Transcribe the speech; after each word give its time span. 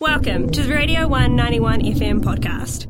Welcome 0.00 0.48
to 0.52 0.62
the 0.62 0.72
Radio 0.72 1.06
191 1.06 1.82
FM 1.82 2.22
podcast. 2.24 2.86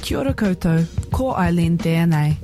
Kia 0.00 0.18
ora 0.18 0.32
koutou, 0.32 0.86
ko 1.12 1.34
Eileen 1.34 1.76
DNA. 1.76 2.36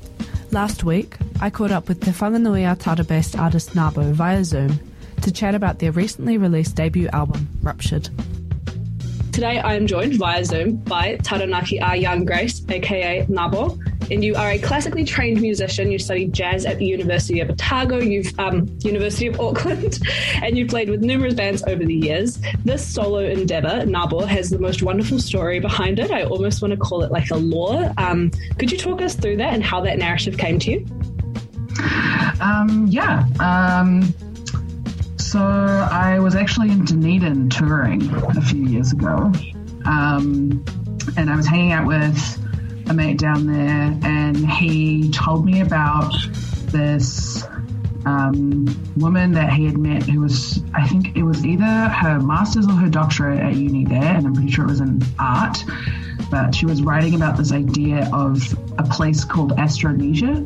Last 0.50 0.84
week, 0.84 1.16
I 1.40 1.48
caught 1.48 1.70
up 1.70 1.88
with 1.88 2.04
Te 2.04 2.10
Whanganui 2.10 2.78
Tara-based 2.78 3.38
artist 3.38 3.70
Nabo 3.70 4.12
via 4.12 4.44
Zoom 4.44 4.78
to 5.22 5.32
chat 5.32 5.54
about 5.54 5.78
their 5.78 5.92
recently 5.92 6.36
released 6.36 6.76
debut 6.76 7.08
album, 7.14 7.48
Ruptured. 7.62 8.10
Today 9.32 9.60
I 9.60 9.76
am 9.76 9.86
joined 9.86 10.16
via 10.16 10.44
Zoom 10.44 10.76
by 10.76 11.16
Taranaki 11.22 11.78
A 11.78 11.96
Young 11.96 12.26
Grace, 12.26 12.62
aka 12.68 13.24
Nabo, 13.30 13.78
and 14.10 14.24
you 14.24 14.34
are 14.34 14.50
a 14.50 14.58
classically 14.58 15.04
trained 15.04 15.40
musician. 15.40 15.90
You 15.90 15.98
studied 15.98 16.32
jazz 16.32 16.64
at 16.64 16.78
the 16.78 16.86
University 16.86 17.40
of 17.40 17.50
Otago, 17.50 17.98
you've 17.98 18.38
um, 18.38 18.68
University 18.80 19.26
of 19.26 19.40
Auckland, 19.44 19.98
and 20.42 20.56
you've 20.56 20.68
played 20.68 20.88
with 20.88 21.02
numerous 21.02 21.34
bands 21.34 21.62
over 21.66 21.84
the 21.84 21.94
years. 21.94 22.38
This 22.64 22.86
solo 22.86 23.20
endeavor, 23.20 23.84
Nabo, 23.86 24.26
has 24.26 24.50
the 24.50 24.58
most 24.58 24.82
wonderful 24.82 25.18
story 25.18 25.60
behind 25.60 25.98
it. 25.98 26.10
I 26.10 26.24
almost 26.24 26.62
want 26.62 26.72
to 26.72 26.78
call 26.78 27.02
it 27.02 27.10
like 27.10 27.30
a 27.30 27.36
lore. 27.36 27.92
Um, 27.98 28.30
could 28.58 28.70
you 28.70 28.78
talk 28.78 29.00
us 29.00 29.14
through 29.14 29.36
that 29.38 29.54
and 29.54 29.62
how 29.62 29.80
that 29.82 29.98
narrative 29.98 30.38
came 30.38 30.58
to 30.60 30.72
you? 30.72 30.86
Um, 32.40 32.86
yeah. 32.88 33.24
Um, 33.40 34.14
so 35.18 35.40
I 35.40 36.18
was 36.20 36.34
actually 36.34 36.70
in 36.70 36.84
Dunedin 36.84 37.50
touring 37.50 38.08
a 38.14 38.42
few 38.42 38.66
years 38.66 38.92
ago, 38.92 39.32
um, 39.84 40.64
and 41.16 41.30
I 41.30 41.36
was 41.36 41.46
hanging 41.46 41.72
out 41.72 41.86
with 41.86 42.43
a 42.88 42.94
mate 42.94 43.18
down 43.18 43.46
there, 43.46 43.98
and 44.02 44.36
he 44.50 45.10
told 45.10 45.44
me 45.44 45.60
about 45.60 46.12
this 46.66 47.44
um, 48.06 48.66
woman 48.96 49.32
that 49.32 49.52
he 49.52 49.64
had 49.64 49.78
met 49.78 50.02
who 50.02 50.20
was, 50.20 50.62
I 50.74 50.86
think 50.86 51.16
it 51.16 51.22
was 51.22 51.44
either 51.46 51.64
her 51.64 52.20
master's 52.20 52.66
or 52.66 52.72
her 52.72 52.88
doctorate 52.88 53.40
at 53.40 53.54
uni 53.54 53.84
there, 53.84 54.02
and 54.02 54.26
I'm 54.26 54.34
pretty 54.34 54.50
sure 54.50 54.64
it 54.64 54.68
was 54.68 54.80
in 54.80 55.02
art. 55.18 55.64
But 56.30 56.54
she 56.54 56.66
was 56.66 56.82
writing 56.82 57.14
about 57.14 57.36
this 57.36 57.52
idea 57.52 58.10
of 58.12 58.40
a 58.78 58.82
place 58.82 59.24
called 59.24 59.52
Astronesia, 59.52 60.44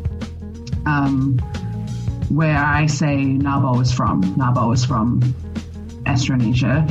um, 0.87 1.39
where 2.29 2.59
I 2.59 2.87
say 2.87 3.17
Nabo 3.17 3.81
is 3.81 3.93
from. 3.93 4.23
Nabo 4.37 4.75
is 4.75 4.85
from 4.85 5.21
Astronesia. 6.05 6.89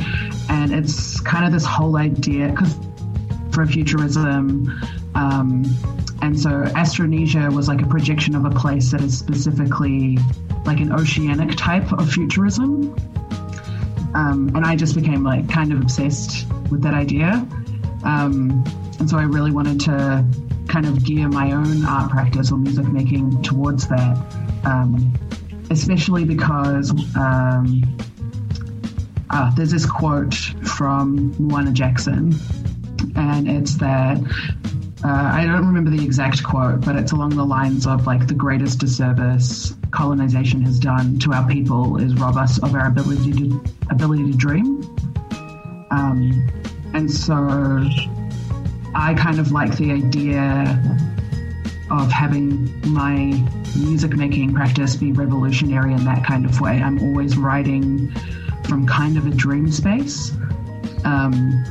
And 0.50 0.72
it's 0.72 1.20
kind 1.20 1.44
of 1.44 1.52
this 1.52 1.64
whole 1.64 1.96
idea, 1.96 2.48
because 2.48 2.74
for 3.52 3.66
futurism, 3.66 4.66
um, 5.14 5.64
and 6.22 6.38
so 6.38 6.50
Astronesia 6.50 7.52
was 7.52 7.68
like 7.68 7.80
a 7.82 7.86
projection 7.86 8.34
of 8.34 8.44
a 8.44 8.50
place 8.50 8.90
that 8.90 9.00
is 9.00 9.18
specifically 9.18 10.18
like 10.64 10.80
an 10.80 10.92
oceanic 10.92 11.56
type 11.56 11.92
of 11.92 12.10
futurism. 12.10 12.94
Um, 14.14 14.50
and 14.54 14.64
I 14.64 14.74
just 14.74 14.94
became 14.94 15.22
like 15.22 15.48
kind 15.48 15.72
of 15.72 15.80
obsessed 15.80 16.46
with 16.70 16.82
that 16.82 16.94
idea. 16.94 17.46
Um, 18.04 18.64
and 18.98 19.08
so 19.08 19.16
I 19.16 19.22
really 19.22 19.52
wanted 19.52 19.80
to 19.80 20.24
kind 20.66 20.86
of 20.86 21.04
gear 21.04 21.28
my 21.28 21.52
own 21.52 21.84
art 21.84 22.10
practice 22.10 22.52
or 22.52 22.58
music 22.58 22.86
making 22.88 23.42
towards 23.42 23.88
that, 23.88 24.16
um, 24.64 25.12
especially 25.70 26.24
because 26.24 26.90
um, 27.16 27.82
uh, 29.30 29.54
there's 29.54 29.70
this 29.70 29.86
quote 29.86 30.34
from 30.34 31.34
Moana 31.38 31.72
Jackson, 31.72 32.34
and 33.16 33.48
it's 33.48 33.76
that 33.76 34.18
uh, 35.04 35.30
I 35.32 35.44
don't 35.44 35.66
remember 35.66 35.90
the 35.90 36.04
exact 36.04 36.42
quote, 36.42 36.84
but 36.84 36.96
it's 36.96 37.12
along 37.12 37.30
the 37.30 37.44
lines 37.44 37.86
of 37.86 38.06
like 38.06 38.26
the 38.26 38.34
greatest 38.34 38.80
disservice 38.80 39.74
colonization 39.92 40.60
has 40.62 40.80
done 40.80 41.18
to 41.20 41.32
our 41.32 41.48
people 41.48 41.98
is 41.98 42.14
rob 42.14 42.36
us 42.36 42.60
of 42.62 42.74
our 42.74 42.88
ability 42.88 43.32
to 43.32 43.64
ability 43.90 44.32
to 44.32 44.36
dream. 44.36 44.82
Um, 45.90 46.50
and 46.94 47.10
so 47.10 47.34
I 48.94 49.14
kind 49.14 49.38
of 49.38 49.52
like 49.52 49.76
the 49.76 49.92
idea 49.92 50.62
of 51.90 52.10
having 52.10 52.68
my 52.90 53.16
music 53.76 54.16
making 54.16 54.52
practice 54.52 54.96
be 54.96 55.12
revolutionary 55.12 55.92
in 55.92 56.04
that 56.06 56.24
kind 56.24 56.44
of 56.44 56.60
way. 56.60 56.82
I'm 56.82 57.00
always 57.00 57.36
writing 57.36 58.10
from 58.64 58.86
kind 58.86 59.16
of 59.16 59.26
a 59.26 59.30
dream 59.30 59.70
space. 59.70 60.32
Um, 61.04 61.64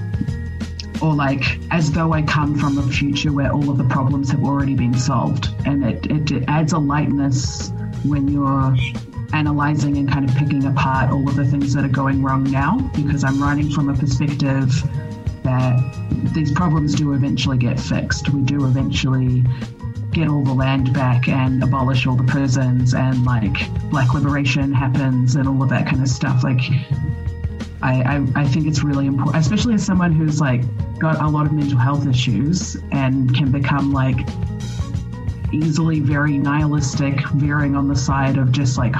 or 1.02 1.14
like 1.14 1.60
as 1.72 1.92
though 1.92 2.14
I 2.14 2.22
come 2.22 2.58
from 2.58 2.78
a 2.78 2.84
future 2.84 3.32
where 3.32 3.52
all 3.52 3.70
of 3.70 3.78
the 3.78 3.84
problems 3.86 4.32
have 4.32 4.44
already 4.44 4.76
been 4.76 4.98
solved. 4.98 5.50
And 5.66 5.84
it, 5.84 6.06
it, 6.08 6.32
it 6.32 6.44
adds 6.48 6.74
a 6.74 6.80
lightness 6.80 7.72
when 8.04 8.28
you're 8.28 8.76
analyzing 9.34 9.98
and 9.98 10.10
kind 10.10 10.30
of 10.30 10.36
picking 10.36 10.66
apart 10.66 11.12
all 11.12 11.28
of 11.28 11.36
the 11.36 11.46
things 11.46 11.74
that 11.74 11.84
are 11.84 11.90
going 11.90 12.24
wrong 12.24 12.44
now 12.44 12.78
because 12.96 13.24
I'm 13.24 13.42
writing 13.42 13.70
from 13.70 13.90
a 13.90 13.94
perspective 13.94 14.72
that 15.44 15.78
these 16.34 16.52
problems 16.52 16.96
do 16.96 17.14
eventually 17.14 17.58
get 17.58 17.80
fixed. 17.80 18.30
We 18.30 18.42
do 18.42 18.66
eventually 18.66 19.44
get 20.12 20.28
all 20.30 20.44
the 20.44 20.54
land 20.54 20.94
back 20.94 21.28
and 21.28 21.62
abolish 21.62 22.08
all 22.08 22.16
the 22.16 22.24
prisons 22.24 22.94
and 22.94 23.24
like 23.24 23.54
black 23.90 24.14
liberation 24.14 24.74
happens 24.74 25.36
and 25.36 25.48
all 25.48 25.62
of 25.62 25.70
that 25.70 25.88
kind 25.88 26.02
of 26.02 26.08
stuff. 26.08 26.44
Like 26.44 26.62
I, 27.88 28.18
I, 28.18 28.42
I 28.42 28.46
think 28.46 28.68
it's 28.68 28.84
really 28.84 29.08
important, 29.08 29.38
especially 29.38 29.74
as 29.76 29.86
someone 29.86 30.12
who's 30.12 30.42
like 30.42 30.62
got 31.00 31.22
a 31.22 31.28
lot 31.28 31.46
of 31.46 31.54
mental 31.54 31.78
health 31.78 32.06
issues 32.06 32.76
and 32.92 33.34
can 33.34 33.50
become 33.50 33.94
like 33.94 34.18
easily 35.54 36.02
very 36.02 36.38
nihilistic, 36.38 37.26
veering 37.30 37.78
on 37.78 37.88
the 37.88 37.96
side 37.96 38.38
of 38.38 38.52
just 38.52 38.78
like 38.78 38.94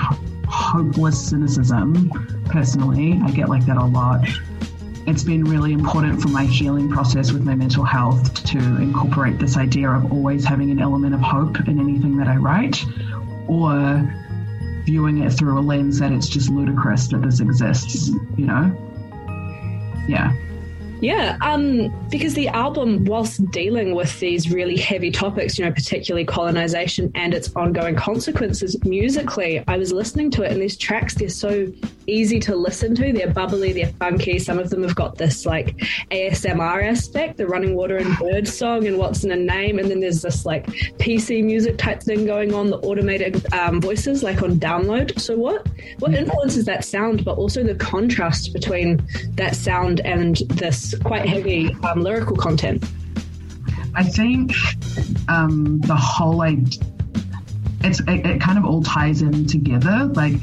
hopeless 0.48 1.30
cynicism. 1.30 2.10
Personally, 2.46 3.20
I 3.22 3.32
get 3.32 3.50
like 3.50 3.66
that 3.66 3.76
a 3.76 3.86
lot. 3.86 4.26
It's 5.06 5.24
been 5.24 5.44
really 5.44 5.74
important 5.74 6.22
for 6.22 6.30
my 6.30 6.46
healing 6.46 6.90
process 6.90 7.34
with 7.34 7.44
my 7.44 7.56
mental 7.56 7.84
health 7.84 8.42
to 8.46 8.58
incorporate 8.58 9.38
this 9.38 9.58
idea 9.58 9.90
of 9.90 10.14
always 10.14 10.46
having 10.46 10.72
an 10.72 10.80
element 10.80 11.14
of 11.14 11.20
hope 11.20 11.68
in 11.68 11.78
anything 11.78 12.16
that 12.18 12.30
I 12.30 12.38
write, 12.38 12.86
or 13.48 14.14
viewing 14.88 15.22
it 15.22 15.32
through 15.32 15.60
a 15.60 15.62
lens 15.62 16.00
that 16.00 16.14
it's 16.14 16.30
just 16.30 16.50
ludicrous 16.50 17.10
that 17.10 17.22
this 17.22 17.42
exists, 17.42 18.08
you 18.38 18.46
know? 18.46 18.72
Yeah. 20.08 20.34
Yeah, 21.02 21.38
um, 21.42 21.94
because 22.10 22.34
the 22.34 22.48
album, 22.48 23.04
whilst 23.04 23.52
dealing 23.52 23.94
with 23.94 24.18
these 24.22 24.50
really 24.50 24.78
heavy 24.78 25.12
topics, 25.12 25.60
you 25.60 25.66
know, 25.66 25.74
particularly 25.74 26.26
colonization 26.26 27.12
and 27.16 27.34
its 27.34 27.54
ongoing 27.54 27.96
consequences 27.96 28.82
musically, 28.86 29.62
I 29.68 29.78
was 29.78 29.92
listening 29.92 30.32
to 30.32 30.44
it 30.44 30.54
and 30.54 30.62
these 30.62 30.78
tracks, 30.78 31.14
they're 31.16 31.30
so 31.30 31.68
easy 32.08 32.40
to 32.40 32.56
listen 32.56 32.96
to. 32.96 33.14
They're 33.14 33.32
bubbly, 33.32 33.74
they're 33.74 33.94
funky. 33.94 34.40
Some 34.40 34.58
of 34.58 34.70
them 34.70 34.84
have 34.84 34.96
got 34.96 35.18
this 35.18 35.46
like 35.46 35.78
ASMR 36.12 36.88
aspect, 36.88 37.38
the 37.38 37.48
running 37.48 37.76
water 37.76 37.98
and 37.98 38.18
bird 38.18 38.48
song 38.48 38.88
and 38.88 38.98
what's 38.98 39.24
in 39.24 39.32
a 39.32 39.36
name. 39.36 39.78
And 39.78 39.90
then 39.90 40.00
there's 40.00 40.22
this 40.22 40.46
like 40.46 40.66
PC 40.98 41.44
music 41.44 41.78
type 41.78 42.02
thing 42.02 42.26
going 42.26 42.54
on, 42.54 42.70
the 42.70 42.78
automated 42.80 43.54
um, 43.54 43.82
voices 43.82 44.24
like 44.24 44.42
on 44.42 44.60
download. 44.60 45.20
So 45.20 45.38
what, 45.38 45.68
what 46.00 46.14
influences 46.14 46.66
that 46.66 46.86
sound, 46.86 47.26
but 47.26 47.38
also 47.38 47.64
the 47.64 47.76
contrast 47.76 48.54
between 48.54 49.06
that 49.36 49.56
sound 49.56 50.00
and 50.02 50.38
this 50.50 50.96
quite 51.04 51.28
heavy 51.28 51.74
um, 51.84 52.02
lyrical 52.02 52.38
content? 52.38 52.84
I 53.96 54.04
think 54.04 54.54
um, 55.28 55.82
the 55.82 55.96
whole 55.96 56.38
like 56.38 56.60
it's 57.84 58.00
it, 58.02 58.26
it 58.26 58.42
kind 58.42 58.58
of 58.58 58.66
all 58.66 58.84
ties 58.84 59.22
in 59.22 59.48
together. 59.48 60.06
Like 60.14 60.40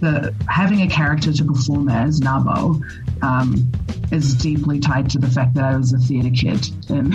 the 0.00 0.34
having 0.48 0.82
a 0.82 0.88
character 0.88 1.32
to 1.32 1.44
perform 1.44 1.88
as 1.88 2.20
Nabo 2.20 2.82
um, 3.22 3.70
is 4.10 4.34
deeply 4.34 4.80
tied 4.80 5.10
to 5.10 5.18
the 5.18 5.28
fact 5.28 5.54
that 5.54 5.64
I 5.64 5.76
was 5.76 5.92
a 5.92 5.98
theatre 5.98 6.30
kid 6.30 6.68
in 6.90 7.06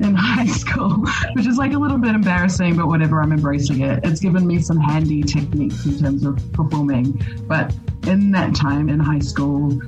in 0.00 0.14
high 0.14 0.46
school, 0.46 1.04
which 1.34 1.46
is 1.46 1.56
like 1.56 1.72
a 1.72 1.78
little 1.78 1.98
bit 1.98 2.14
embarrassing, 2.14 2.76
but 2.76 2.86
whatever. 2.88 3.22
I'm 3.22 3.32
embracing 3.32 3.80
it. 3.80 4.00
It's 4.04 4.20
given 4.20 4.46
me 4.46 4.60
some 4.60 4.78
handy 4.78 5.22
techniques 5.22 5.86
in 5.86 5.98
terms 5.98 6.24
of 6.24 6.52
performing. 6.52 7.20
But 7.46 7.74
in 8.06 8.30
that 8.32 8.54
time 8.54 8.88
in 8.88 8.98
high 8.98 9.20
school, 9.20 9.80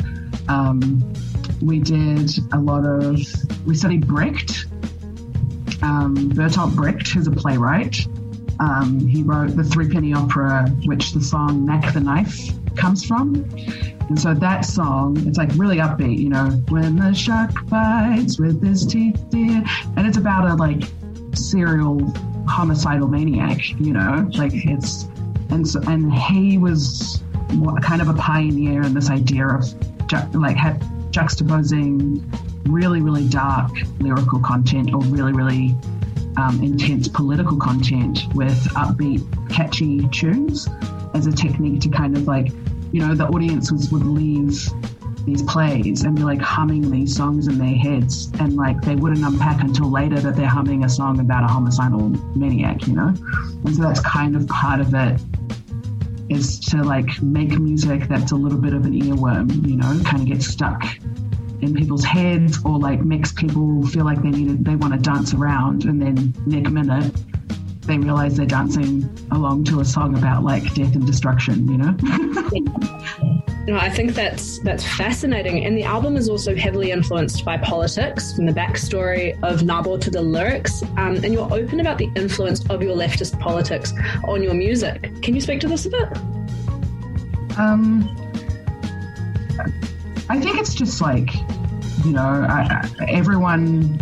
um, 0.49 1.13
we 1.61 1.81
did 1.81 2.31
a 2.53 2.59
lot 2.59 2.87
of 2.87 3.19
we 3.67 3.75
studied 3.75 4.07
Brecht. 4.07 4.67
Um, 5.83 6.31
Bertolt 6.31 6.75
Brecht, 6.75 7.09
who's 7.09 7.27
a 7.27 7.31
playwright, 7.31 8.07
um, 8.65 9.07
he 9.07 9.23
wrote 9.23 9.57
the 9.57 9.65
Threepenny 9.65 10.15
Opera, 10.15 10.69
which 10.87 11.13
the 11.13 11.21
song 11.21 11.67
Mack 11.67 11.93
the 11.93 12.01
Knife 12.01 12.51
comes 12.77 13.05
from. 13.05 13.35
And 14.09 14.19
so 14.19 14.33
that 14.35 14.65
song, 14.65 15.17
it's 15.27 15.39
like 15.39 15.51
really 15.57 15.79
upbeat, 15.79 16.19
you 16.19 16.31
know, 16.31 16.51
when 16.69 16.97
the 16.97 17.13
shark 17.13 17.51
bites 17.67 18.39
with 18.39 18.65
his 18.65 18.87
teeth, 18.87 19.23
dear. 19.29 19.63
And 19.97 20.07
it's 20.07 20.17
about 20.17 20.49
a 20.49 20.55
like 20.55 20.83
serial 21.35 22.11
homicidal 22.47 23.09
maniac, 23.09 23.71
you 23.81 23.93
know, 23.93 24.29
like 24.35 24.53
it's, 24.55 25.05
and 25.51 25.67
so, 25.67 25.81
and 25.87 26.13
he 26.13 26.57
was 26.59 27.23
kind 27.83 28.01
of 28.01 28.09
a 28.09 28.15
pioneer 28.15 28.83
in 28.83 28.95
this 28.95 29.11
idea 29.11 29.47
of 29.47 29.63
ju- 30.07 30.39
like 30.39 30.57
ha- 30.57 30.79
juxtaposing 31.11 32.23
really, 32.67 33.03
really 33.03 33.29
dark 33.29 33.71
lyrical 34.01 34.41
content 34.41 34.95
or 34.95 35.03
really, 35.03 35.33
really 35.33 35.77
um, 36.37 36.63
intense 36.63 37.09
political 37.09 37.57
content 37.59 38.21
with 38.35 38.59
upbeat, 38.75 39.25
catchy 39.51 40.07
tunes. 40.09 40.69
as 41.15 41.27
a 41.27 41.33
technique 41.33 41.81
to 41.81 41.89
kind 41.89 42.17
of 42.17 42.27
like, 42.27 42.49
you 42.93 43.01
know, 43.01 43.15
the 43.15 43.27
audiences 43.27 43.93
would 43.93 44.05
leave 44.05 44.69
these 45.25 45.43
plays 45.43 46.03
and 46.03 46.17
be 46.17 46.23
like 46.23 46.41
humming 46.41 46.91
these 46.91 47.17
songs 47.17 47.47
in 47.47 47.57
their 47.59 47.75
heads 47.75 48.31
and 48.41 48.57
like 48.57 48.81
they 48.83 48.95
wouldn't 48.95 49.25
unpack 49.25 49.63
until 49.63 49.91
later 49.91 50.21
that 50.21 50.37
they're 50.37 50.47
humming 50.47 50.85
a 50.85 50.89
song 50.89 51.21
about 51.21 51.45
a 51.45 51.47
homicidal 51.47 52.11
maniac, 52.37 52.87
you 52.87 52.95
know? 52.95 53.15
And 53.65 53.75
so 53.75 53.83
that's 53.83 54.01
kind 54.01 54.37
of 54.37 54.47
part 54.49 54.81
of 54.81 54.93
it 54.93 55.21
is 56.29 56.59
to 56.59 56.83
like 56.83 57.23
make 57.23 57.51
music 57.59 58.09
that's 58.09 58.33
a 58.33 58.37
little 58.37 58.59
bit 58.59 58.75
of 58.75 58.85
an 58.85 58.93
earworm, 58.93 59.67
you 59.67 59.77
know, 59.77 60.01
kind 60.05 60.23
of 60.23 60.27
get 60.27 60.43
stuck 60.43 60.85
in 61.61 61.75
people's 61.75 62.05
heads 62.05 62.59
or 62.65 62.79
like 62.79 63.01
makes 63.01 63.33
people 63.33 63.87
feel 63.87 64.05
like 64.05 64.23
they 64.23 64.31
need 64.31 64.65
they 64.65 64.77
want 64.77 64.93
to 64.93 64.99
dance 64.99 65.35
around 65.35 65.85
and 65.85 66.01
then 66.01 66.35
next 66.47 66.71
minute 66.71 67.13
they 67.83 67.99
realize 67.99 68.37
they're 68.37 68.47
dancing 68.47 69.09
along 69.31 69.65
to 69.65 69.81
a 69.81 69.85
song 69.85 70.17
about 70.17 70.43
like 70.43 70.63
death 70.75 70.95
and 70.95 71.07
destruction, 71.07 71.69
you 71.69 71.79
know? 71.79 71.95
No, 73.67 73.79
I 73.79 73.89
think 73.89 74.15
that's 74.15 74.59
that's 74.59 74.85
fascinating. 74.85 75.65
And 75.65 75.75
the 75.75 75.85
album 75.85 76.17
is 76.17 76.29
also 76.29 76.55
heavily 76.55 76.91
influenced 76.91 77.47
by 77.47 77.57
politics, 77.57 78.35
from 78.35 78.45
the 78.45 78.53
backstory 78.53 79.33
of 79.43 79.61
Nabo 79.61 79.99
to 80.03 80.11
the 80.11 80.21
lyrics. 80.21 80.83
Um, 80.99 81.17
and 81.17 81.33
you're 81.33 81.51
open 81.51 81.81
about 81.81 81.97
the 81.97 82.11
influence 82.15 82.63
of 82.69 82.83
your 82.83 82.95
leftist 82.95 83.41
politics 83.41 83.95
on 84.29 84.43
your 84.43 84.53
music. 84.53 85.11
Can 85.23 85.35
you 85.35 85.41
speak 85.41 85.61
to 85.61 85.69
this 85.69 85.87
a 85.87 85.91
bit? 85.91 86.09
Um, 87.57 88.24
I 90.29 90.41
think 90.41 90.59
it's 90.59 90.75
just 90.75 91.01
like, 91.03 91.35
you 92.05 92.13
know, 92.13 92.47
I, 92.49 92.89
I, 93.01 93.05
everyone, 93.09 93.99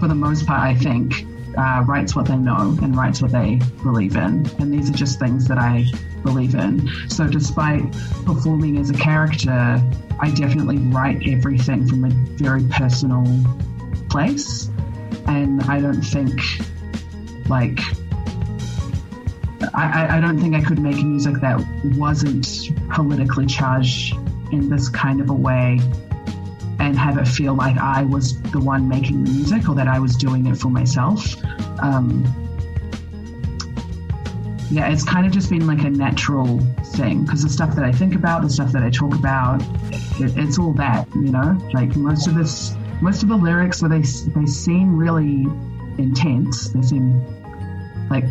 for 0.00 0.08
the 0.08 0.14
most 0.14 0.46
part, 0.46 0.60
I 0.60 0.74
think, 0.74 1.26
uh, 1.58 1.82
writes 1.86 2.16
what 2.16 2.26
they 2.26 2.36
know 2.36 2.76
and 2.82 2.96
writes 2.96 3.20
what 3.20 3.32
they 3.32 3.60
believe 3.82 4.16
in. 4.16 4.46
And 4.58 4.72
these 4.72 4.88
are 4.88 4.94
just 4.94 5.18
things 5.18 5.46
that 5.48 5.58
I 5.58 5.84
believe 6.22 6.54
in. 6.54 6.88
So, 7.08 7.26
despite 7.26 7.92
performing 8.24 8.78
as 8.78 8.90
a 8.90 8.94
character, 8.94 9.82
I 10.20 10.30
definitely 10.30 10.78
write 10.78 11.28
everything 11.28 11.86
from 11.86 12.04
a 12.04 12.10
very 12.10 12.64
personal 12.70 13.24
place. 14.08 14.70
And 15.26 15.62
I 15.64 15.80
don't 15.80 16.02
think, 16.02 16.40
like, 17.48 17.78
I, 19.74 20.16
I 20.16 20.20
don't 20.20 20.38
think 20.38 20.54
I 20.54 20.62
could 20.62 20.78
make 20.78 20.96
music 20.96 21.40
that 21.40 21.60
wasn't 21.96 22.70
politically 22.90 23.46
charged 23.46 24.14
in 24.52 24.68
this 24.68 24.88
kind 24.88 25.20
of 25.20 25.30
a 25.30 25.34
way 25.34 25.80
and 26.80 26.96
have 26.96 27.18
it 27.18 27.26
feel 27.26 27.54
like 27.54 27.76
I 27.76 28.02
was 28.04 28.40
the 28.42 28.60
one 28.60 28.88
making 28.88 29.24
the 29.24 29.30
music 29.30 29.68
or 29.68 29.74
that 29.74 29.88
I 29.88 29.98
was 29.98 30.16
doing 30.16 30.46
it 30.46 30.56
for 30.56 30.68
myself. 30.68 31.34
Um, 31.80 32.24
yeah, 34.70 34.90
it's 34.90 35.02
kind 35.02 35.26
of 35.26 35.32
just 35.32 35.48
been 35.50 35.66
like 35.66 35.82
a 35.82 35.90
natural 35.90 36.60
thing 36.94 37.24
because 37.24 37.42
the 37.42 37.48
stuff 37.48 37.74
that 37.74 37.84
I 37.84 37.92
think 37.92 38.14
about, 38.14 38.42
the 38.42 38.50
stuff 38.50 38.70
that 38.72 38.82
I 38.82 38.90
talk 38.90 39.14
about, 39.14 39.62
it, 40.20 40.36
it's 40.36 40.58
all 40.58 40.72
that, 40.74 41.08
you 41.14 41.30
know. 41.32 41.58
Like 41.72 41.96
most 41.96 42.26
of 42.26 42.34
this, 42.34 42.74
most 43.00 43.22
of 43.22 43.28
the 43.28 43.36
lyrics, 43.36 43.80
where 43.80 43.88
they 43.88 44.02
they 44.02 44.46
seem 44.46 44.96
really 44.96 45.46
intense. 45.96 46.68
They 46.68 46.82
seem 46.82 47.24
like, 48.10 48.24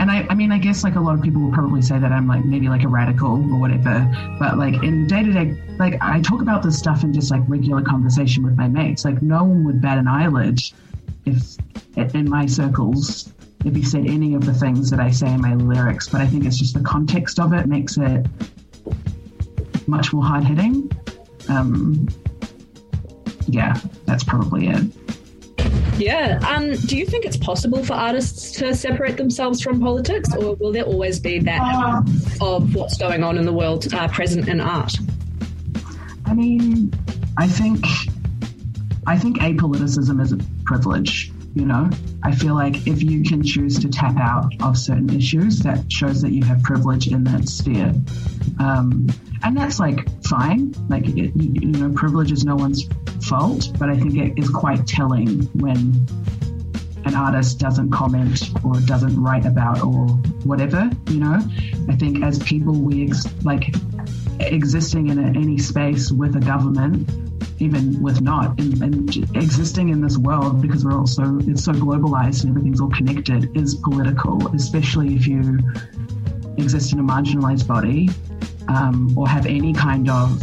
and 0.00 0.10
I, 0.10 0.26
I 0.30 0.34
mean, 0.34 0.50
I 0.50 0.56
guess 0.56 0.82
like 0.82 0.96
a 0.96 1.00
lot 1.00 1.14
of 1.14 1.20
people 1.20 1.42
will 1.42 1.52
probably 1.52 1.82
say 1.82 1.98
that 1.98 2.10
I'm 2.10 2.26
like 2.26 2.42
maybe 2.42 2.70
like 2.70 2.84
a 2.84 2.88
radical 2.88 3.32
or 3.32 3.60
whatever, 3.60 4.10
but 4.38 4.56
like 4.56 4.82
in 4.82 5.06
day 5.06 5.22
to 5.22 5.30
day, 5.30 5.62
like 5.78 5.98
I 6.00 6.22
talk 6.22 6.40
about 6.40 6.62
this 6.62 6.78
stuff 6.78 7.04
in 7.04 7.12
just 7.12 7.30
like 7.30 7.42
regular 7.46 7.82
conversation 7.82 8.42
with 8.42 8.56
my 8.56 8.66
mates. 8.66 9.04
Like 9.04 9.20
no 9.20 9.44
one 9.44 9.62
would 9.64 9.82
bat 9.82 9.98
an 9.98 10.08
eyelid 10.08 10.58
if 11.26 11.58
in 12.14 12.30
my 12.30 12.46
circles 12.46 13.30
if 13.66 13.76
you 13.76 13.84
said 13.84 14.06
any 14.06 14.32
of 14.34 14.46
the 14.46 14.54
things 14.54 14.88
that 14.88 15.00
I 15.00 15.10
say 15.10 15.34
in 15.34 15.42
my 15.42 15.54
lyrics, 15.54 16.08
but 16.08 16.22
I 16.22 16.26
think 16.26 16.46
it's 16.46 16.56
just 16.56 16.72
the 16.72 16.80
context 16.80 17.38
of 17.38 17.52
it 17.52 17.66
makes 17.66 17.98
it 17.98 18.24
much 19.86 20.14
more 20.14 20.24
hard 20.24 20.44
hitting. 20.44 20.90
Um, 21.50 22.08
yeah, 23.48 23.78
that's 24.06 24.24
probably 24.24 24.68
it. 24.68 24.99
Yeah. 26.00 26.40
Um, 26.48 26.72
do 26.72 26.96
you 26.96 27.04
think 27.04 27.26
it's 27.26 27.36
possible 27.36 27.84
for 27.84 27.92
artists 27.92 28.52
to 28.52 28.74
separate 28.74 29.16
themselves 29.18 29.60
from 29.60 29.80
politics, 29.80 30.34
or 30.34 30.54
will 30.54 30.72
there 30.72 30.84
always 30.84 31.20
be 31.20 31.38
that 31.40 31.60
uh, 31.60 32.02
of 32.40 32.74
what's 32.74 32.96
going 32.96 33.22
on 33.22 33.36
in 33.36 33.44
the 33.44 33.52
world 33.52 33.92
uh, 33.92 34.08
present 34.08 34.48
in 34.48 34.60
art? 34.60 34.94
I 36.24 36.34
mean, 36.34 36.92
I 37.36 37.46
think 37.46 37.84
I 39.06 39.18
think 39.18 39.38
apoliticism 39.38 40.20
is 40.20 40.32
a 40.32 40.38
privilege 40.64 41.32
you 41.54 41.64
know 41.66 41.90
i 42.22 42.30
feel 42.30 42.54
like 42.54 42.86
if 42.86 43.02
you 43.02 43.24
can 43.24 43.42
choose 43.42 43.76
to 43.76 43.88
tap 43.88 44.16
out 44.18 44.52
of 44.62 44.78
certain 44.78 45.10
issues 45.10 45.58
that 45.58 45.90
shows 45.90 46.22
that 46.22 46.30
you 46.30 46.44
have 46.44 46.62
privilege 46.62 47.08
in 47.08 47.24
that 47.24 47.48
sphere 47.48 47.92
um, 48.60 49.08
and 49.42 49.56
that's 49.56 49.78
like 49.80 50.06
fine. 50.24 50.74
Like 50.88 51.08
it, 51.08 51.32
you 51.34 51.72
know 51.72 51.92
privilege 51.92 52.32
is 52.32 52.44
no 52.44 52.56
one's 52.56 52.88
fault 53.22 53.70
but 53.78 53.88
i 53.88 53.96
think 53.96 54.16
it 54.16 54.38
is 54.38 54.48
quite 54.48 54.86
telling 54.86 55.42
when 55.58 56.06
an 57.04 57.14
artist 57.14 57.58
doesn't 57.58 57.90
comment 57.90 58.50
or 58.64 58.78
doesn't 58.80 59.20
write 59.20 59.46
about 59.46 59.82
or 59.82 60.06
whatever 60.44 60.90
you 61.08 61.18
know? 61.18 61.40
I 61.88 61.96
think 61.96 62.22
as 62.22 62.38
people 62.40 62.74
we 62.74 63.06
ex- 63.06 63.26
like 63.44 63.74
existing 64.40 65.08
in 65.08 65.18
a, 65.18 65.28
any 65.28 65.58
space 65.58 66.10
with 66.12 66.36
a 66.36 66.40
government 66.40 67.08
even 67.58 68.00
with 68.02 68.20
not 68.20 68.58
and, 68.58 68.82
and, 68.82 69.16
existing 69.36 69.90
in 69.90 70.00
this 70.00 70.16
world 70.16 70.62
because 70.62 70.84
we're 70.84 70.96
also 70.96 71.38
it's 71.40 71.64
so 71.64 71.72
globalized 71.72 72.42
and 72.42 72.50
everything's 72.50 72.80
all 72.80 72.90
connected 72.90 73.54
is 73.56 73.74
political 73.76 74.54
especially 74.54 75.14
if 75.14 75.26
you 75.26 75.58
exist 76.58 76.92
in 76.92 76.98
a 76.98 77.02
marginalized 77.02 77.66
body 77.66 78.08
um, 78.70 79.12
or 79.18 79.28
have 79.28 79.46
any 79.46 79.72
kind 79.72 80.08
of 80.08 80.40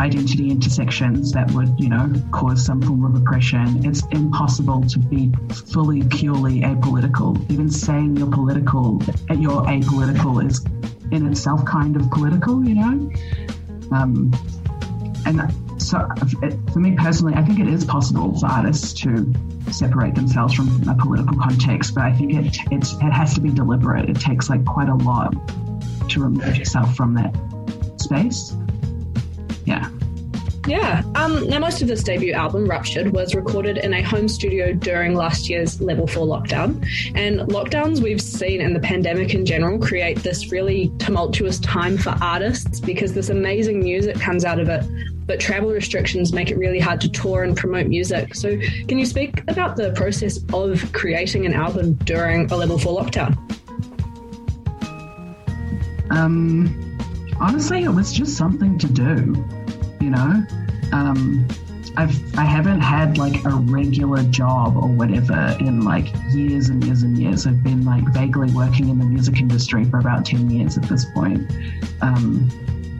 identity 0.00 0.50
intersections 0.50 1.32
that 1.32 1.50
would 1.52 1.72
you 1.78 1.88
know 1.88 2.12
cause 2.32 2.64
some 2.64 2.80
form 2.82 3.04
of 3.04 3.20
oppression 3.20 3.84
it's 3.84 4.02
impossible 4.12 4.82
to 4.82 4.98
be 4.98 5.32
fully 5.72 6.02
purely 6.04 6.60
apolitical. 6.60 7.38
Even 7.50 7.70
saying 7.70 8.16
you're 8.16 8.30
political 8.30 9.00
you're 9.30 9.62
apolitical 9.62 10.44
is 10.44 10.64
in 11.12 11.26
itself 11.26 11.64
kind 11.64 11.96
of 11.96 12.10
political 12.10 12.66
you 12.66 12.74
know? 12.74 13.10
Um, 13.92 14.32
and 15.24 15.40
so 15.80 16.06
for 16.72 16.80
me 16.80 16.96
personally, 16.96 17.34
I 17.34 17.42
think 17.42 17.60
it 17.60 17.68
is 17.68 17.84
possible 17.84 18.38
for 18.38 18.46
artists 18.46 18.92
to 19.02 19.32
separate 19.70 20.14
themselves 20.14 20.54
from 20.54 20.88
a 20.88 20.94
political 20.94 21.36
context, 21.38 21.94
but 21.94 22.04
I 22.04 22.12
think 22.12 22.34
it 22.34 22.58
it 22.70 23.12
has 23.12 23.34
to 23.34 23.40
be 23.40 23.50
deliberate. 23.50 24.08
It 24.10 24.20
takes 24.20 24.50
like 24.50 24.64
quite 24.64 24.88
a 24.88 24.94
lot 24.94 25.32
to 26.10 26.22
remove 26.22 26.56
yourself 26.56 26.94
from 26.94 27.14
that 27.14 27.34
space. 28.08 28.54
Yeah. 29.64 29.90
Yeah. 30.66 31.02
Um, 31.14 31.48
now, 31.48 31.60
most 31.60 31.80
of 31.80 31.88
this 31.88 32.02
debut 32.02 32.32
album, 32.32 32.68
Ruptured, 32.68 33.12
was 33.12 33.34
recorded 33.34 33.78
in 33.78 33.94
a 33.94 34.02
home 34.02 34.28
studio 34.28 34.72
during 34.74 35.14
last 35.14 35.48
year's 35.48 35.80
level 35.80 36.06
four 36.06 36.26
lockdown. 36.26 36.86
And 37.14 37.40
lockdowns 37.48 38.00
we've 38.00 38.20
seen 38.20 38.60
in 38.60 38.74
the 38.74 38.80
pandemic 38.80 39.32
in 39.32 39.46
general 39.46 39.78
create 39.78 40.18
this 40.18 40.52
really 40.52 40.92
tumultuous 40.98 41.58
time 41.60 41.96
for 41.96 42.14
artists 42.20 42.80
because 42.80 43.14
this 43.14 43.30
amazing 43.30 43.80
music 43.80 44.20
comes 44.20 44.44
out 44.44 44.60
of 44.60 44.68
it 44.68 44.84
but 45.26 45.38
travel 45.38 45.70
restrictions 45.70 46.32
make 46.32 46.50
it 46.50 46.56
really 46.56 46.80
hard 46.80 47.02
to 47.02 47.08
tour 47.10 47.44
and 47.44 47.54
promote 47.54 47.86
music. 47.86 48.34
So, 48.34 48.58
can 48.88 48.98
you 48.98 49.04
speak 49.04 49.42
about 49.46 49.76
the 49.76 49.92
process 49.92 50.40
of 50.54 50.90
creating 50.94 51.44
an 51.44 51.52
album 51.52 51.92
during 52.04 52.50
a 52.50 52.56
level 52.56 52.78
four 52.78 52.98
lockdown? 52.98 53.36
Um, 56.10 56.87
honestly, 57.40 57.84
it 57.84 57.90
was 57.90 58.12
just 58.12 58.36
something 58.36 58.78
to 58.78 58.88
do, 58.88 59.46
you 60.00 60.10
know. 60.10 60.44
Um, 60.92 61.46
I've 61.96 62.38
I 62.38 62.44
haven't 62.44 62.80
had 62.80 63.18
like 63.18 63.44
a 63.44 63.50
regular 63.50 64.22
job 64.24 64.76
or 64.76 64.88
whatever 64.88 65.56
in 65.58 65.82
like 65.82 66.06
years 66.30 66.68
and 66.68 66.84
years 66.84 67.02
and 67.02 67.18
years. 67.18 67.46
I've 67.46 67.62
been 67.62 67.84
like 67.84 68.04
vaguely 68.12 68.52
working 68.52 68.88
in 68.88 68.98
the 68.98 69.04
music 69.04 69.40
industry 69.40 69.84
for 69.84 69.98
about 69.98 70.24
ten 70.24 70.48
years 70.48 70.78
at 70.78 70.84
this 70.84 71.04
point. 71.06 71.50
Um, 72.00 72.48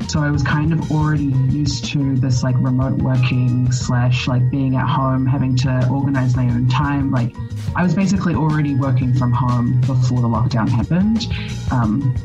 so 0.09 0.21
I 0.21 0.31
was 0.31 0.43
kind 0.43 0.73
of 0.73 0.91
already 0.91 1.35
used 1.51 1.85
to 1.93 2.17
this 2.17 2.43
like 2.43 2.57
remote 2.59 2.95
working 3.03 3.71
slash 3.71 4.27
like 4.27 4.51
being 4.51 4.77
at 4.77 4.89
home, 4.89 5.27
having 5.27 5.55
to 5.57 5.89
organize 5.91 6.35
my 6.35 6.47
own 6.47 6.67
time. 6.69 7.11
Like 7.11 7.35
I 7.77 7.83
was 7.83 7.95
basically 7.95 8.35
already 8.35 8.75
working 8.75 9.13
from 9.15 9.33
home 9.33 9.81
before 9.83 10.23
the 10.23 10.29
lockdown 10.29 10.69
happened. 10.69 11.27
Um, 11.71 12.17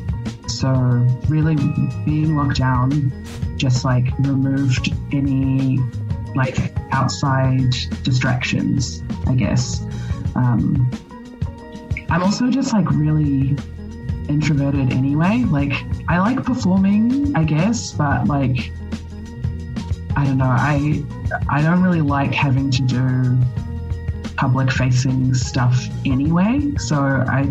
so 0.46 0.70
really 1.28 1.56
being 2.04 2.36
locked 2.36 2.58
down 2.58 3.12
just 3.56 3.84
like 3.84 4.06
removed 4.20 4.92
any 5.12 5.78
like 6.34 6.58
outside 6.92 7.70
distractions, 8.02 9.02
I 9.26 9.34
guess. 9.34 9.82
Um, 10.34 10.90
I'm 12.10 12.22
also 12.22 12.50
just 12.50 12.72
like 12.72 12.90
really 12.90 13.56
introverted 14.28 14.92
anyway. 14.92 15.44
Like, 15.48 15.72
I 16.08 16.18
like 16.18 16.42
performing, 16.44 17.34
I 17.36 17.44
guess, 17.44 17.92
but 17.92 18.26
like, 18.26 18.72
I 20.16 20.24
don't 20.24 20.38
know. 20.38 20.44
I 20.44 21.02
I 21.48 21.62
don't 21.62 21.82
really 21.82 22.00
like 22.00 22.32
having 22.32 22.70
to 22.70 22.82
do 22.82 23.38
public 24.36 24.70
facing 24.70 25.34
stuff 25.34 25.76
anyway. 26.04 26.72
So 26.78 26.96
I 26.96 27.44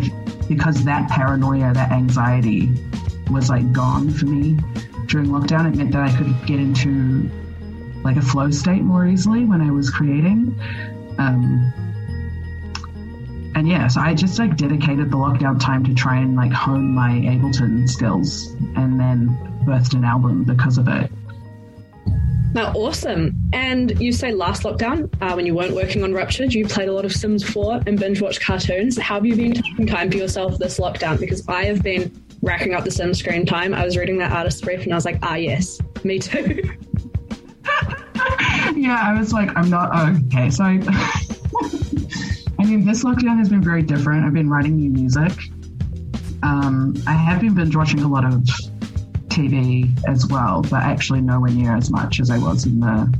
because 0.48 0.84
that 0.84 1.08
paranoia, 1.10 1.72
that 1.72 1.92
anxiety 1.92 2.70
was 3.30 3.48
like 3.50 3.72
gone 3.72 4.10
for 4.10 4.26
me 4.26 4.58
during 5.06 5.28
lockdown. 5.28 5.72
It 5.72 5.76
meant 5.76 5.92
that 5.92 6.02
I 6.02 6.16
could 6.16 6.46
get 6.46 6.58
into 6.58 7.30
like 8.02 8.16
a 8.16 8.22
flow 8.22 8.50
state 8.50 8.82
more 8.82 9.06
easily 9.06 9.44
when 9.44 9.60
I 9.60 9.70
was 9.70 9.90
creating. 9.90 10.58
Um, 11.18 11.72
and 13.54 13.68
yeah, 13.68 13.86
so 13.88 14.00
I 14.00 14.14
just 14.14 14.38
like 14.38 14.56
dedicated 14.56 15.10
the 15.10 15.16
lockdown 15.16 15.60
time 15.60 15.84
to 15.84 15.94
try 15.94 16.16
and 16.16 16.36
like 16.36 16.52
hone 16.52 16.94
my 16.94 17.10
Ableton 17.10 17.88
skills 17.88 18.52
and 18.76 18.98
then 18.98 19.28
birthed 19.64 19.94
an 19.94 20.04
album 20.04 20.44
because 20.44 20.76
of 20.76 20.88
it. 20.88 21.10
Now, 22.54 22.72
awesome. 22.72 23.34
And 23.52 24.00
you 24.00 24.12
say 24.12 24.30
last 24.30 24.62
lockdown, 24.62 25.12
uh, 25.20 25.34
when 25.34 25.44
you 25.44 25.54
weren't 25.54 25.74
working 25.74 26.04
on 26.04 26.12
Ruptured, 26.12 26.54
you 26.54 26.64
played 26.66 26.88
a 26.88 26.92
lot 26.92 27.04
of 27.04 27.12
Sims 27.12 27.42
4 27.42 27.80
and 27.88 27.98
binge 27.98 28.22
watched 28.22 28.40
cartoons. 28.40 28.96
How 28.96 29.16
have 29.16 29.26
you 29.26 29.34
been 29.34 29.54
taking 29.54 29.88
time 29.88 30.08
for 30.08 30.18
yourself 30.18 30.56
this 30.58 30.78
lockdown? 30.78 31.18
Because 31.18 31.46
I 31.48 31.64
have 31.64 31.82
been 31.82 32.12
racking 32.42 32.72
up 32.72 32.84
the 32.84 32.92
Sims 32.92 33.18
screen 33.18 33.44
time. 33.44 33.74
I 33.74 33.84
was 33.84 33.96
reading 33.96 34.18
that 34.18 34.30
artist 34.30 34.62
brief 34.62 34.84
and 34.84 34.92
I 34.92 34.96
was 34.96 35.04
like, 35.04 35.18
ah, 35.24 35.34
yes, 35.34 35.80
me 36.04 36.20
too. 36.20 36.62
yeah, 38.76 39.02
I 39.02 39.18
was 39.18 39.32
like, 39.32 39.50
I'm 39.56 39.68
not 39.68 39.90
okay. 40.26 40.48
So, 40.48 40.62
I, 40.62 40.80
I 42.60 42.64
mean, 42.64 42.86
this 42.86 43.02
lockdown 43.02 43.36
has 43.38 43.48
been 43.48 43.64
very 43.64 43.82
different. 43.82 44.24
I've 44.24 44.32
been 44.32 44.48
writing 44.48 44.76
new 44.76 44.90
music. 44.90 45.32
Um, 46.44 46.94
I 47.08 47.14
have 47.14 47.40
been 47.40 47.54
binge 47.54 47.74
watching 47.74 48.00
a 48.00 48.08
lot 48.08 48.24
of 48.24 48.48
TV 49.34 49.90
as 50.06 50.26
well, 50.28 50.62
but 50.62 50.82
actually 50.82 51.20
nowhere 51.20 51.50
near 51.50 51.76
as 51.76 51.90
much 51.90 52.20
as 52.20 52.30
I 52.30 52.38
was 52.38 52.66
in 52.66 52.78
the 52.78 53.12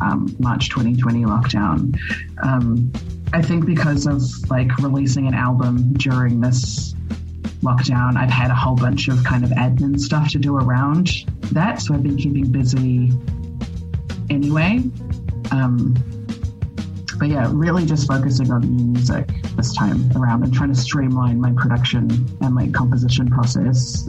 um, 0.00 0.34
March 0.38 0.68
2020 0.68 1.24
lockdown. 1.24 1.98
Um, 2.42 2.92
I 3.32 3.40
think 3.40 3.64
because 3.64 4.06
of 4.06 4.22
like 4.50 4.76
releasing 4.78 5.26
an 5.26 5.34
album 5.34 5.94
during 5.94 6.40
this 6.40 6.94
lockdown, 7.62 8.16
I've 8.16 8.30
had 8.30 8.50
a 8.50 8.54
whole 8.54 8.76
bunch 8.76 9.08
of 9.08 9.24
kind 9.24 9.42
of 9.42 9.50
admin 9.50 9.98
stuff 9.98 10.30
to 10.32 10.38
do 10.38 10.56
around 10.56 11.24
that. 11.52 11.80
So 11.80 11.94
I've 11.94 12.02
been 12.02 12.16
keeping 12.18 12.52
busy 12.52 13.12
anyway. 14.30 14.82
Um, 15.50 15.94
but 17.18 17.28
yeah, 17.28 17.50
really 17.50 17.84
just 17.84 18.06
focusing 18.06 18.52
on 18.52 18.60
new 18.60 18.92
music 18.92 19.28
this 19.56 19.74
time 19.74 20.12
around 20.14 20.44
and 20.44 20.52
trying 20.52 20.72
to 20.72 20.78
streamline 20.78 21.40
my 21.40 21.52
production 21.52 22.10
and 22.42 22.54
like 22.54 22.72
composition 22.72 23.28
process. 23.28 24.08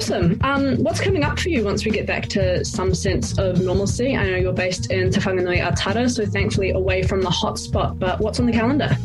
Awesome. 0.00 0.38
Um, 0.40 0.76
what's 0.82 0.98
coming 0.98 1.24
up 1.24 1.38
for 1.38 1.50
you 1.50 1.62
once 1.62 1.84
we 1.84 1.90
get 1.90 2.06
back 2.06 2.26
to 2.28 2.64
some 2.64 2.94
sense 2.94 3.38
of 3.38 3.60
normalcy? 3.60 4.16
I 4.16 4.30
know 4.30 4.36
you're 4.36 4.54
based 4.54 4.90
in 4.90 5.10
Te 5.10 5.20
Whanganui-a-Tara, 5.20 6.08
so 6.08 6.24
thankfully 6.24 6.70
away 6.70 7.02
from 7.02 7.20
the 7.20 7.28
hotspot, 7.28 7.98
but 7.98 8.18
what's 8.18 8.40
on 8.40 8.46
the 8.46 8.52
calendar? 8.52 8.96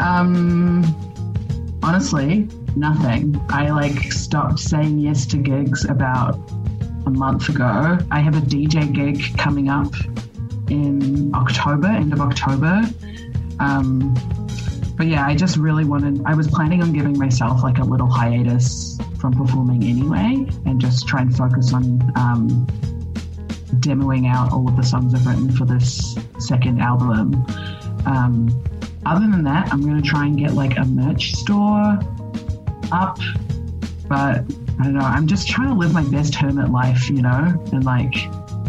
Um, 0.00 0.82
honestly, 1.82 2.48
nothing. 2.74 3.38
I 3.50 3.68
like 3.68 4.10
stopped 4.10 4.60
saying 4.60 4.98
yes 4.98 5.26
to 5.26 5.36
gigs 5.36 5.84
about 5.84 6.36
a 7.04 7.10
month 7.10 7.50
ago. 7.50 7.98
I 8.10 8.20
have 8.20 8.38
a 8.38 8.40
DJ 8.40 8.90
gig 8.90 9.36
coming 9.36 9.68
up 9.68 9.92
in 10.70 11.34
October, 11.34 11.88
end 11.88 12.14
of 12.14 12.22
October. 12.22 12.80
Um, 13.58 14.14
but 14.96 15.06
yeah, 15.06 15.26
I 15.26 15.34
just 15.34 15.58
really 15.58 15.84
wanted, 15.84 16.22
I 16.24 16.32
was 16.32 16.48
planning 16.48 16.82
on 16.82 16.94
giving 16.94 17.18
myself 17.18 17.62
like 17.62 17.76
a 17.76 17.84
little 17.84 18.08
hiatus 18.08 18.98
from 19.20 19.32
performing 19.34 19.84
anyway 19.84 20.46
and 20.66 20.80
just 20.80 21.06
try 21.06 21.20
and 21.20 21.36
focus 21.36 21.72
on 21.72 21.84
um, 22.16 22.66
demoing 23.80 24.26
out 24.28 24.52
all 24.52 24.66
of 24.68 24.76
the 24.76 24.82
songs 24.82 25.14
I've 25.14 25.26
written 25.26 25.50
for 25.52 25.64
this 25.64 26.16
second 26.38 26.80
album. 26.80 27.34
Um, 28.06 28.48
other 29.06 29.26
than 29.26 29.44
that, 29.44 29.72
I'm 29.72 29.82
going 29.82 30.00
to 30.00 30.08
try 30.08 30.26
and 30.26 30.38
get 30.38 30.52
like 30.52 30.76
a 30.76 30.84
merch 30.84 31.32
store 31.32 31.98
up, 32.92 33.18
but 34.08 34.44
I 34.78 34.84
don't 34.84 34.94
know. 34.94 35.00
I'm 35.00 35.26
just 35.26 35.48
trying 35.48 35.68
to 35.68 35.74
live 35.74 35.92
my 35.92 36.04
best 36.04 36.34
hermit 36.34 36.70
life, 36.70 37.08
you 37.10 37.22
know, 37.22 37.62
and 37.72 37.84
like 37.84 38.12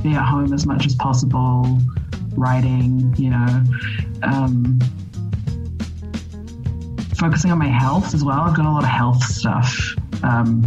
be 0.03 0.13
at 0.13 0.25
home 0.25 0.53
as 0.53 0.65
much 0.65 0.86
as 0.86 0.96
possible, 0.96 1.79
writing, 2.36 3.13
you 3.17 3.29
know, 3.29 3.63
um, 4.24 4.79
focusing 7.15 7.51
on 7.51 7.60
my 7.60 7.67
health 7.67 8.13
as 8.13 8.24
well. 8.24 8.39
I've 8.39 8.55
got 8.55 8.65
a 8.65 8.72
lot 8.72 8.84
of 8.84 8.89
health 8.89 9.24
stuff, 9.24 9.96
um, 10.24 10.63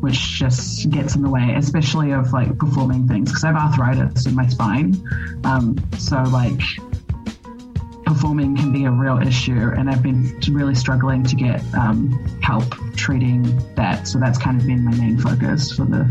which 0.00 0.18
just 0.18 0.88
gets 0.90 1.14
in 1.14 1.22
the 1.22 1.30
way, 1.30 1.54
especially 1.56 2.12
of 2.12 2.32
like 2.32 2.58
performing 2.58 3.06
things 3.06 3.30
because 3.30 3.44
I 3.44 3.52
have 3.52 3.56
arthritis 3.56 4.26
in 4.26 4.34
my 4.34 4.48
spine. 4.48 4.96
Um, 5.44 5.76
so, 5.98 6.22
like, 6.22 6.60
performing 8.04 8.56
can 8.56 8.72
be 8.72 8.84
a 8.84 8.90
real 8.90 9.18
issue, 9.18 9.72
and 9.76 9.90
I've 9.90 10.02
been 10.02 10.38
really 10.50 10.74
struggling 10.74 11.22
to 11.24 11.36
get 11.36 11.62
um, 11.74 12.12
help 12.42 12.74
treating 12.96 13.42
that. 13.74 14.08
So 14.08 14.18
that's 14.18 14.38
kind 14.38 14.60
of 14.60 14.66
been 14.66 14.84
my 14.84 14.94
main 14.96 15.18
focus 15.18 15.72
for 15.72 15.84
the 15.84 16.04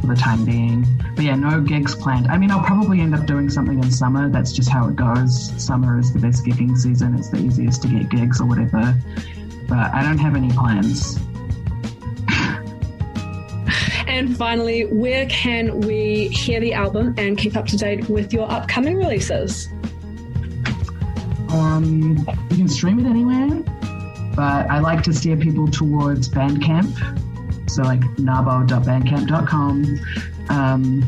for 0.00 0.14
the 0.14 0.16
time 0.16 0.44
being. 0.44 0.86
But 1.16 1.24
yeah, 1.24 1.34
no 1.34 1.60
gigs 1.60 1.94
planned. 1.94 2.28
I 2.28 2.36
mean, 2.36 2.50
I'll 2.50 2.64
probably 2.64 3.00
end 3.00 3.14
up 3.14 3.26
doing 3.26 3.48
something 3.48 3.78
in 3.82 3.90
summer. 3.90 4.28
That's 4.28 4.52
just 4.52 4.68
how 4.68 4.88
it 4.88 4.96
goes. 4.96 5.50
Summer 5.62 5.98
is 5.98 6.12
the 6.12 6.18
best 6.18 6.44
gigging 6.44 6.76
season. 6.76 7.14
It's 7.14 7.30
the 7.30 7.38
easiest 7.38 7.82
to 7.82 7.88
get 7.88 8.10
gigs 8.10 8.40
or 8.40 8.46
whatever. 8.46 8.94
But 9.66 9.92
I 9.94 10.02
don't 10.02 10.18
have 10.18 10.36
any 10.36 10.50
plans. 10.50 11.18
And 14.06 14.36
finally, 14.36 14.84
where 14.86 15.26
can 15.26 15.80
we 15.80 16.28
hear 16.28 16.60
the 16.60 16.72
album 16.72 17.14
and 17.18 17.36
keep 17.36 17.56
up 17.56 17.66
to 17.66 17.76
date 17.76 18.08
with 18.08 18.32
your 18.32 18.48
upcoming 18.50 18.96
releases? 18.96 19.68
Um, 21.48 22.24
you 22.50 22.56
can 22.56 22.68
stream 22.68 23.00
it 23.00 23.06
anywhere, 23.06 23.48
but 24.36 24.70
I 24.70 24.78
like 24.78 25.02
to 25.04 25.12
steer 25.12 25.36
people 25.36 25.66
towards 25.68 26.28
Bandcamp. 26.28 26.94
So, 27.68 27.82
like 27.82 28.00
nabo.bandcamp.com, 28.16 30.00
um, 30.48 31.02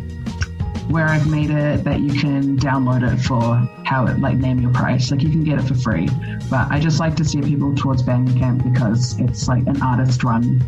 where 0.88 1.06
I've 1.06 1.28
made 1.28 1.50
it 1.50 1.84
that 1.84 2.00
you 2.00 2.12
can 2.18 2.56
download 2.56 3.02
it 3.02 3.16
for 3.18 3.56
how 3.84 4.06
it, 4.06 4.20
like, 4.20 4.36
name 4.38 4.60
your 4.60 4.72
price. 4.72 5.10
Like, 5.10 5.22
you 5.22 5.30
can 5.30 5.44
get 5.44 5.58
it 5.58 5.62
for 5.62 5.74
free. 5.74 6.08
But 6.48 6.70
I 6.70 6.78
just 6.78 7.00
like 7.00 7.16
to 7.16 7.24
steer 7.24 7.42
people 7.42 7.74
towards 7.74 8.02
Bandcamp 8.02 8.62
because 8.72 9.18
it's 9.18 9.48
like 9.48 9.66
an 9.66 9.82
artist 9.82 10.22
run 10.22 10.62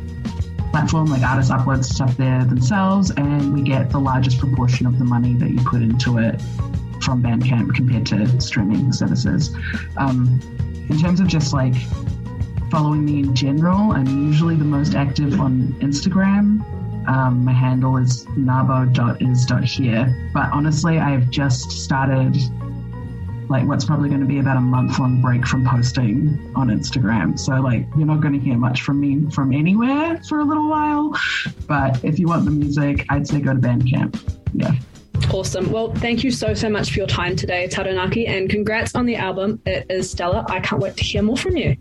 platform. 0.71 1.07
Like, 1.07 1.23
artists 1.23 1.53
upload 1.53 1.85
stuff 1.85 2.17
there 2.17 2.45
themselves, 2.45 3.11
and 3.13 3.53
we 3.53 3.63
get 3.63 3.91
the 3.91 4.01
largest 4.01 4.39
proportion 4.39 4.87
of 4.87 4.99
the 4.99 5.05
money 5.05 5.35
that 5.35 5.51
you 5.51 5.61
put 5.61 5.83
into 5.83 6.19
it 6.19 6.41
from 7.03 7.23
Bandcamp 7.23 7.75
compared 7.75 8.07
to 8.07 8.41
streaming 8.41 8.93
services. 8.93 9.55
Um, 9.97 10.41
in 10.91 10.99
terms 10.99 11.21
of 11.21 11.29
just 11.29 11.53
like 11.53 11.75
following 12.71 13.05
me 13.05 13.21
in 13.21 13.35
general, 13.35 13.93
I'm 13.93 14.07
usually 14.27 14.57
the 14.57 14.65
most 14.65 14.95
active 14.95 15.41
on 15.41 15.75
Instagram. 15.81 16.65
Um, 17.09 17.45
my 17.45 17.53
handle 17.53 17.97
is 17.97 18.27
nabo.is.here. 18.27 20.31
But 20.35 20.53
honestly, 20.53 20.99
I've 20.99 21.31
just 21.31 21.71
started 21.71 22.37
like 23.49 23.67
what's 23.67 23.87
probably 23.87 24.11
going 24.11 24.21
to 24.21 24.27
be 24.27 24.41
about 24.41 24.59
a 24.59 24.61
month 24.61 24.99
long 24.99 25.23
break 25.23 25.47
from 25.47 25.67
posting 25.67 26.53
on 26.55 26.69
Instagram. 26.69 27.38
So 27.38 27.55
like 27.55 27.87
you're 27.97 28.07
not 28.07 28.21
going 28.21 28.35
to 28.35 28.38
hear 28.38 28.59
much 28.59 28.83
from 28.83 29.00
me 29.00 29.31
from 29.31 29.55
anywhere 29.55 30.21
for 30.29 30.41
a 30.41 30.45
little 30.45 30.69
while. 30.69 31.19
But 31.67 32.05
if 32.05 32.19
you 32.19 32.29
want 32.29 32.45
the 32.45 32.50
music, 32.50 33.07
I'd 33.09 33.27
say 33.27 33.41
go 33.41 33.55
to 33.55 33.59
Bandcamp. 33.59 34.38
Yeah. 34.53 34.73
Awesome. 35.33 35.73
Well, 35.73 35.95
thank 35.95 36.23
you 36.23 36.31
so, 36.31 36.53
so 36.53 36.69
much 36.69 36.91
for 36.91 36.99
your 36.99 37.07
time 37.07 37.37
today, 37.37 37.69
Taranaki, 37.69 38.27
and 38.27 38.49
congrats 38.49 38.95
on 38.95 39.07
the 39.07 39.17
album. 39.17 39.61
It 39.67 39.87
is 39.91 40.11
stellar. 40.11 40.45
I 40.49 40.61
can't 40.61 40.81
wait 40.81 40.97
to 40.97 41.05
hear 41.05 41.23
more 41.23 41.37
from 41.37 41.57
you. 41.57 41.77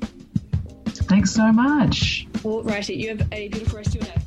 Thanks 0.86 1.31
so 1.31 1.51
much. 1.51 2.27
All 2.43 2.63
righty. 2.63 2.96
You 2.96 3.10
have 3.10 3.27
a 3.31 3.50
beautiful 3.50 3.77
rest 3.77 3.96
of 3.96 3.96
your 3.96 4.15
day. 4.15 4.26